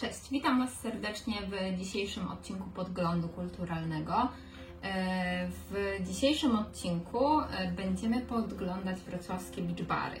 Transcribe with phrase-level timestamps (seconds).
[0.00, 4.28] Cześć, witam Was serdecznie w dzisiejszym odcinku Podglądu Kulturalnego.
[4.82, 10.18] E, w dzisiejszym odcinku e, będziemy podglądać wrocławskie beach bary.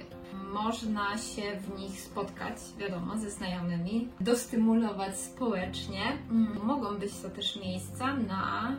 [0.52, 6.02] Można się w nich spotkać, wiadomo, ze znajomymi, dostymulować społecznie.
[6.30, 8.72] Mm, Mogą być to też miejsca na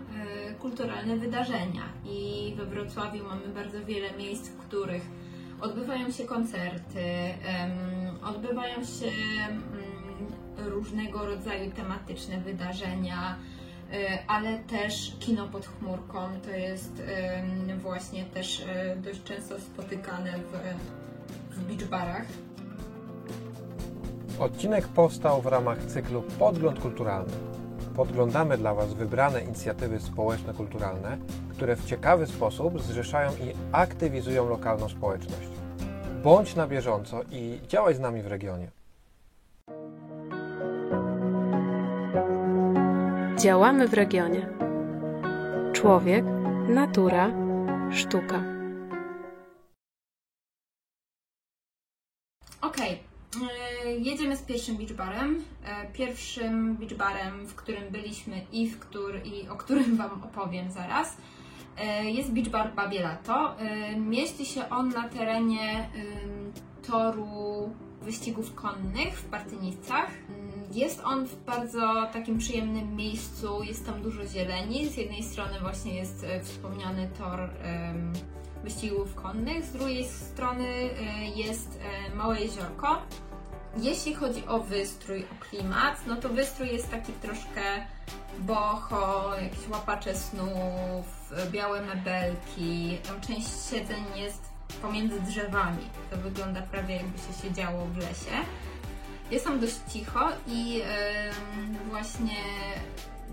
[0.48, 5.04] e, kulturalne wydarzenia i we Wrocławiu mamy bardzo wiele miejsc, w których
[5.62, 7.04] odbywają się koncerty,
[8.24, 9.12] odbywają się
[9.50, 9.89] mm,
[10.66, 13.36] różnego rodzaju tematyczne wydarzenia,
[13.94, 13.96] y,
[14.28, 17.04] ale też kino pod chmurką to jest
[17.82, 18.66] właśnie też y,
[18.98, 22.26] dość często spotykane w, w beach barach.
[24.40, 27.34] Odcinek powstał w ramach cyklu Podgląd Kulturalny.
[27.96, 31.18] Podglądamy dla Was wybrane inicjatywy społeczno-kulturalne,
[31.50, 35.50] które w ciekawy sposób zrzeszają i aktywizują lokalną społeczność.
[36.24, 38.79] Bądź na bieżąco i działaj z nami w regionie.
[43.40, 44.48] Działamy w regionie.
[45.74, 46.26] Człowiek,
[46.70, 47.32] natura,
[47.92, 48.44] sztuka.
[52.62, 53.00] Okej,
[53.84, 55.44] y, jedziemy z pierwszym beach barem.
[55.66, 60.72] E, Pierwszym beach barem, w którym byliśmy i, w któr, i o którym Wam opowiem
[60.72, 61.18] zaraz,
[61.78, 63.10] e, jest beach bar Babie.
[63.60, 65.90] E, Mieści się on na terenie
[66.88, 67.70] toru
[68.02, 70.10] wyścigów konnych w Partynicach.
[70.72, 74.90] Jest on w bardzo takim przyjemnym miejscu, jest tam dużo zieleni.
[74.90, 77.50] Z jednej strony właśnie jest e, wspomniany tor
[78.64, 81.80] wyścigów konnych, z drugiej strony e, jest
[82.12, 83.02] e, małe jeziorko.
[83.78, 87.62] Jeśli chodzi o wystrój, o klimat, no to wystrój jest taki troszkę
[88.40, 92.98] boho, jakieś łapacze snów, białe mebelki.
[93.08, 94.42] Tam część siedzeń jest
[94.82, 95.84] pomiędzy drzewami.
[96.12, 98.46] To wygląda prawie jakby się siedziało w lesie.
[99.32, 102.38] Jest tam dość cicho i em, właśnie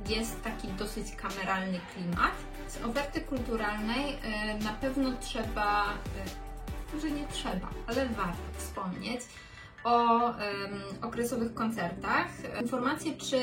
[0.09, 2.33] jest taki dosyć kameralny klimat.
[2.69, 9.21] Z oferty kulturalnej e, na pewno trzeba, e, może nie trzeba, ale warto wspomnieć
[9.85, 10.21] o
[11.03, 12.27] okresowych koncertach.
[12.63, 13.39] Informacje, czy,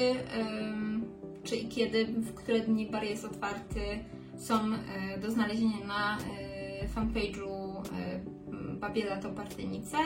[1.44, 4.04] czy i kiedy, w które dni bar jest otwarty,
[4.38, 8.20] są e, do znalezienia na e, fanpage'u e,
[8.80, 9.98] Babiela to Partynice.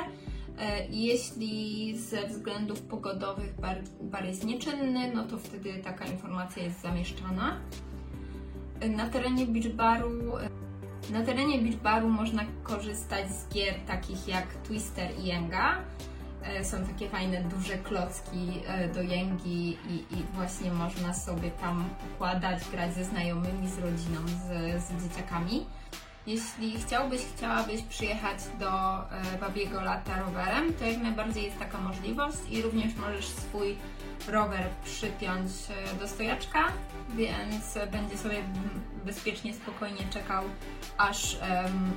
[0.59, 6.81] E, Jeśli ze względów pogodowych bar, bar jest nieczynny, no to wtedy taka informacja jest
[6.81, 7.57] zamieszczana.
[8.79, 10.09] E, Na terenie beach baru
[11.11, 15.77] na terenie beach baru można korzystać z gier takich jak Twister i Jenga.
[16.43, 21.89] E, Są takie fajne duże klocki e, do Jengi i, i właśnie można sobie tam
[22.15, 25.65] układać, grać ze znajomymi, z rodziną, z, z dzieciakami.
[26.27, 32.37] Jeśli chciałbyś, chciałabyś przyjechać do e, Babiego Lata rowerem, to jak najbardziej jest taka możliwość
[32.49, 33.75] i również możesz swój
[34.27, 36.63] rower przypiąć e, do stojaczka,
[37.15, 38.43] więc będzie sobie
[39.05, 40.43] bezpiecznie, spokojnie czekał,
[40.97, 41.91] aż em,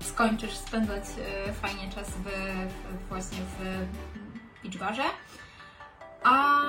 [0.00, 1.04] skończysz spędzać
[1.48, 3.86] e, fajnie czas w, w, właśnie w
[4.62, 5.04] beach barze.
[6.24, 6.60] A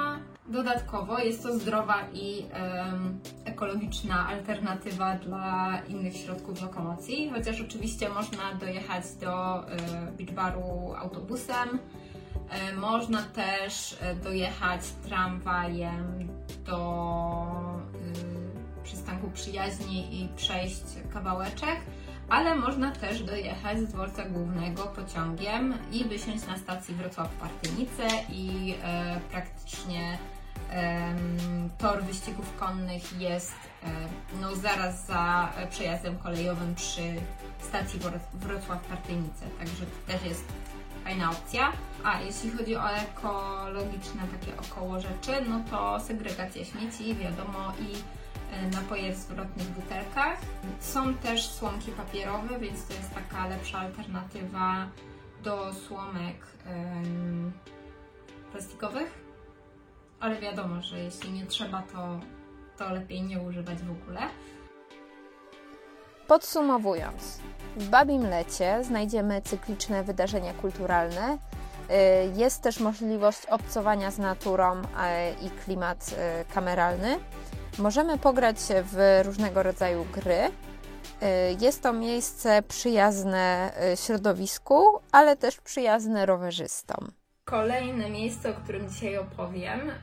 [0.48, 8.54] dodatkowo jest to zdrowa i em, ekologiczna alternatywa dla innych środków lokomocji, chociaż oczywiście można
[8.60, 9.78] dojechać do e,
[10.18, 11.80] beach baru autobusem.
[12.50, 16.28] E, Można też e, dojechać tramwajem
[16.66, 16.82] do
[18.80, 21.80] y, przystanku przyjaźni i przejść kawałeczek,
[22.32, 28.76] ale można też dojechać z dworca głównego pociągiem i wysiąść na stacji Wrocław Partynice i
[28.84, 30.18] e, praktycznie
[30.70, 33.54] em, tor wyścigów konnych jest
[33.84, 33.88] e,
[34.42, 37.02] no, zaraz za e, przejazdem kolejowym przy
[37.60, 40.46] stacji Wro- Wrocław Partynice, także to też jest
[41.04, 41.72] fajna opcja.
[42.04, 48.21] A jeśli chodzi o ekologiczne takie około rzeczy, no to segregacja śmieci, wiadomo, i e,
[48.74, 50.38] napoje w zwrotnych butelkach.
[50.80, 54.88] Są też słomki papierowe, więc to jest taka lepsza alternatywa
[55.44, 56.36] do słomek
[58.52, 59.22] plastikowych.
[60.20, 62.20] Ale wiadomo, że jeśli nie trzeba, to,
[62.78, 64.22] to lepiej nie używać w ogóle.
[66.28, 67.40] Podsumowując,
[67.78, 71.34] w Babim Lecie znajdziemy cykliczne wydarzenia kulturalne.
[71.34, 71.38] Y,
[72.36, 74.86] Jest też możliwość obcowania z naturą y,
[75.46, 76.16] i klimat
[76.54, 77.20] kameralny.
[77.82, 80.40] Możemy pograć w różnego rodzaju gry.
[80.44, 87.12] Y, Jest to miejsce przyjazne y, środowisku, ale też przyjazne rowerzystom.
[87.46, 89.94] Kolejne miejsce, o którym dzisiaj opowiem, y,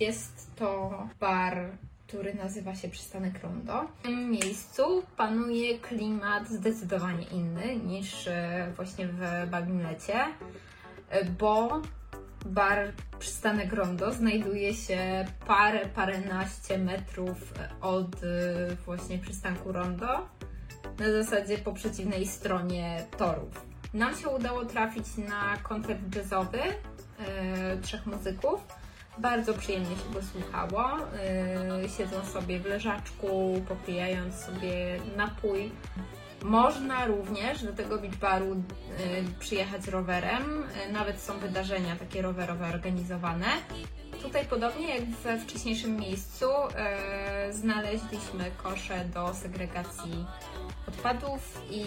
[0.00, 1.70] jest to bar,
[2.06, 3.84] który nazywa się Przystanek Rondo.
[3.98, 8.28] W tym miejscu panuje klimat zdecydowanie inny niż
[8.76, 10.24] właśnie w Babim Lecie,
[11.14, 11.80] y, bo
[12.44, 20.28] bar Przystanek Rondo znajduje się parę, paręnaście metrów od y, właśnie przystanku Rondo,
[20.98, 23.66] na zasadzie po przeciwnej stronie torów.
[23.94, 28.66] Nam się udało trafić na koncert jazzowy e, trzech muzyków.
[29.18, 30.96] Bardzo przyjemnie się go słuchało.
[31.84, 35.72] E, siedzą sobie w leżaczku, popijając sobie napój.
[36.44, 38.58] Można również do tego beach baru e,
[39.38, 40.64] przyjechać rowerem.
[40.88, 43.46] E, nawet są wydarzenia takie rowerowe organizowane.
[44.22, 46.46] Tutaj podobnie jak we wcześniejszym miejscu
[46.76, 50.26] e, znaleźliśmy kosze do segregacji
[50.88, 51.84] odpadów i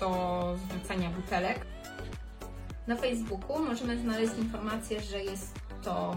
[0.00, 1.66] do zwracania butelek.
[2.86, 6.16] Na Facebooku możemy znaleźć informację, że jest to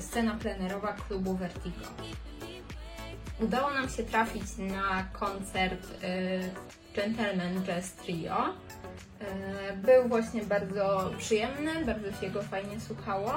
[0.00, 1.86] scena plenerowa klubu Vertigo.
[3.44, 6.38] Udało nam się trafić na koncert e,
[6.96, 8.54] Gentleman Jazz Trio.
[9.20, 13.32] E, Był właśnie bardzo przyjemny, bardzo się go fajnie słuchało.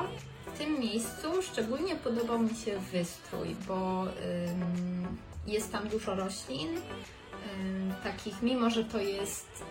[0.53, 4.03] W tym miejscu szczególnie podobał mi się wystrój, bo
[5.47, 9.63] jest tam dużo roślin, ym, takich, mimo że to jest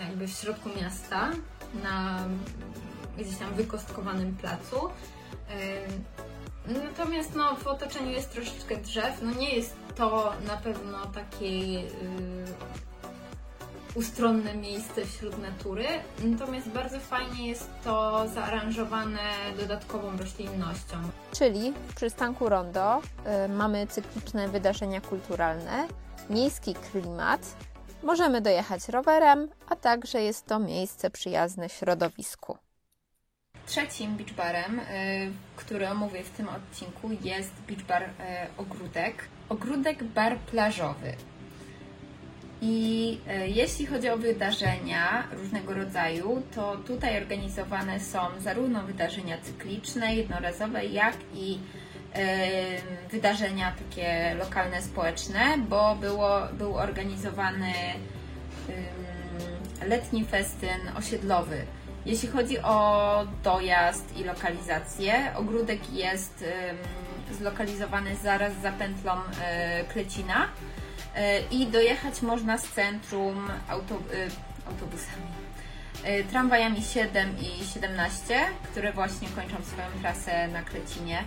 [0.00, 1.30] jakby w środku miasta,
[1.82, 2.24] na
[3.18, 4.80] gdzieś tam wykostkowanym placu.
[6.68, 9.22] Natomiast no, w otoczeniu jest troszeczkę drzew.
[9.22, 11.84] No nie jest to na pewno takie yy,
[13.94, 15.84] ustronne miejsce wśród natury.
[16.24, 19.20] Natomiast bardzo fajnie jest to zaaranżowane
[19.60, 20.96] dodatkową roślinnością.
[21.32, 23.00] Czyli w przystanku Rondo
[23.44, 25.88] y, mamy cykliczne wydarzenia kulturalne,
[26.30, 27.40] miejski klimat,
[28.02, 32.58] możemy dojechać rowerem, a także jest to miejsce przyjazne środowisku.
[33.68, 34.82] Trzecim beach barem, y,
[35.56, 38.06] który omówię w tym odcinku, jest beach bar y,
[38.56, 39.24] Ogródek.
[39.48, 41.12] Ogródek bar plażowy.
[42.62, 50.14] I e, jeśli chodzi o wydarzenia różnego rodzaju, to tutaj organizowane są zarówno wydarzenia cykliczne,
[50.14, 51.58] jednorazowe, jak i
[53.10, 57.72] wydarzenia takie lokalne, społeczne, bo było, był organizowany
[59.86, 61.66] letni festyn osiedlowy.
[62.08, 66.44] Jeśli chodzi o dojazd i lokalizację, ogródek jest
[67.38, 70.48] zlokalizowany zaraz za pętlą e, Klecina
[71.18, 73.72] E, i dojechać można z centrum e,
[74.66, 75.38] autobusami.
[76.30, 81.24] Tramwajami 7 i 17, które właśnie kończą swoją trasę na Krecinie.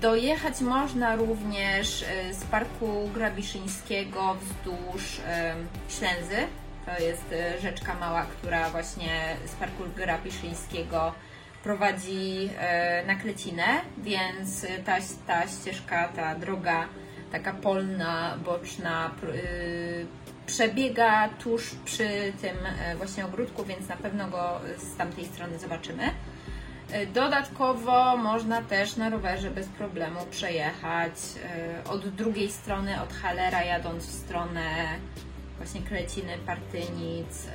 [0.00, 5.20] Dojechać można również z Parku Grabiszyńskiego wzdłuż
[5.88, 6.36] Ślęzy.
[6.96, 11.12] To jest e, rzeczka mała, która właśnie z Parku Grabiszyńskiego
[11.62, 13.66] prowadzi e, na Klecinę,
[13.98, 14.96] więc ta,
[15.26, 16.88] ta ścieżka, ta droga
[17.32, 20.06] taka polna, boczna, y,
[20.46, 26.02] przebiega tuż przy tym e, właśnie ogródku, więc na pewno go z tamtej strony zobaczymy.
[27.14, 31.12] Dodatkowo można też na rowerze bez problemu przejechać
[31.90, 34.62] od drugiej strony, od Halera, jadąc w stronę
[35.58, 37.46] właśnie Kreciny, Partynic.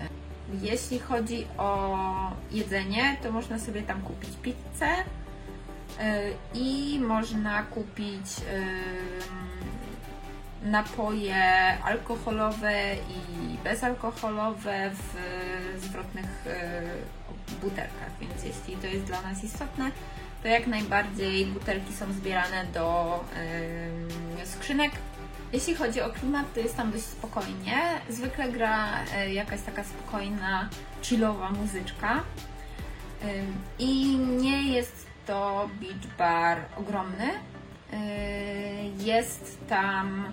[0.61, 1.97] Jeśli chodzi o
[2.51, 8.25] jedzenie, to można sobie tam kupić pizzę y, i można kupić
[10.63, 11.43] napoje
[11.83, 19.91] alkoholowe i bezalkoholowe w zwrotnych y, butelkach, więc jeśli to jest dla nas istotne,
[20.43, 23.19] to jak najbardziej butelki są zbierane do
[24.45, 24.91] skrzynek.
[25.53, 27.77] Jeśli chodzi o klimat, to jest tam dość spokojnie.
[28.09, 30.69] Zwykle gra y, jakaś taka spokojna,
[31.01, 32.23] chillowa muzyczka.
[33.79, 37.27] I nie jest to beach bar ogromny.
[37.91, 40.31] Yy, Jest tam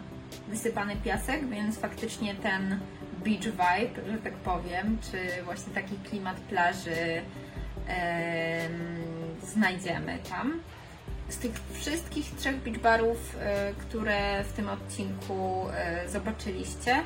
[0.48, 2.80] wysypany piasek, więc faktycznie ten
[3.24, 7.22] beach vibe, że tak powiem, czy właśnie taki klimat plaży
[7.86, 8.72] em,
[9.42, 10.60] znajdziemy tam.
[11.30, 16.96] Z tych wszystkich trzech beach barów, e, które w tym odcinku e, zobaczyliście,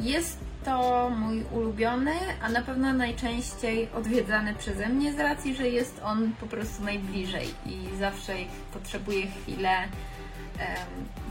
[0.00, 2.12] jest to mój ulubiony,
[2.42, 7.48] a na pewno najczęściej odwiedzany przeze mnie z racji, że jest on po prostu najbliżej
[7.66, 8.32] i zawsze
[8.72, 9.88] potrzebuję chwilę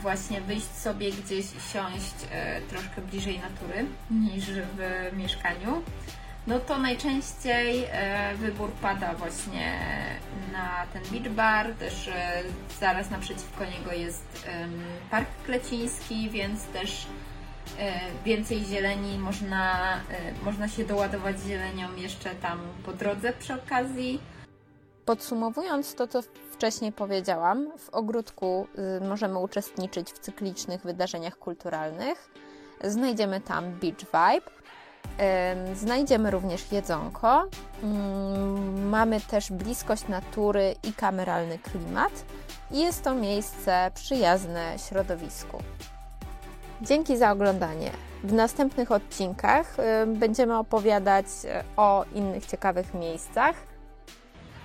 [0.02, 5.82] właśnie wyjść sobie gdzieś i siąść e, troszkę bliżej natury niż w mieszkaniu.
[6.50, 9.78] No to najczęściej e, wybór pada właśnie
[10.52, 12.42] na ten beach bar, też e,
[12.80, 14.48] zaraz naprzeciwko niego jest
[15.10, 17.06] Park Kleciński, więc też
[17.78, 17.92] e,
[18.24, 19.76] więcej zieleni, można,
[20.44, 24.20] można się doładować zielenią jeszcze tam po drodze przy okazji.
[25.04, 28.66] Podsumowując to, co wcześniej powiedziałam, w ogródku
[28.98, 32.30] y, możemy uczestniczyć w cyklicznych wydarzeniach kulturalnych.
[32.84, 34.60] Znajdziemy tam Beach Vibe.
[35.74, 37.48] Znajdziemy również jedzonko.
[37.82, 42.24] Mm, mamy też bliskość natury i kameralny klimat.
[42.70, 45.58] Jest to miejsce przyjazne środowisku.
[46.82, 47.90] Dzięki za oglądanie.
[48.24, 49.76] W następnych odcinkach
[50.06, 53.69] będziemy opowiadać e, o innych ciekawych miejscach.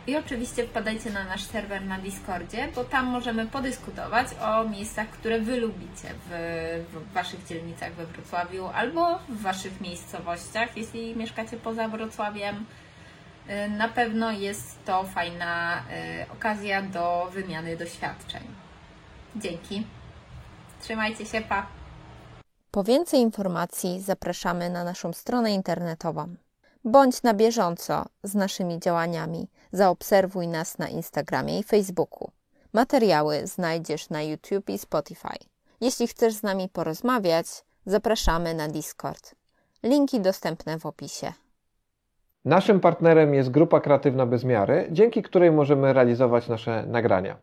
[0.08, 5.40] I oczywiście wpadajcie na nasz serwer na Discordzie, bo tam możemy podyskutować o miejscach, które
[5.40, 6.32] Wy lubicie w,
[6.94, 12.66] w Waszych dzielnicach we Wrocławiu albo w Waszych miejscowościach, jeśli mieszkacie poza Wrocławiem.
[13.50, 18.44] Y, na pewno jest to fajna y, okazja do wymiany doświadczeń.
[19.36, 19.88] Dzięki.
[20.82, 21.66] Trzymajcie się, pa!
[22.72, 26.36] Po więcej informacji zapraszamy na naszą stronę internetową.
[26.86, 29.48] Bądź na bieżąco z naszymi działaniami.
[29.72, 32.32] Zaobserwuj nas na Instagramie i Facebooku.
[32.74, 35.38] Materiały znajdziesz na YouTube i Spotify.
[35.82, 37.46] Jeśli chcesz z nami porozmawiać,
[37.86, 39.36] zapraszamy na Discord.
[39.84, 41.34] Linki dostępne w opisie.
[42.46, 47.38] Naszym partnerem jest Grupa Kreatywna Bezmiary, dzięki której możemy realizować nasze nagrania.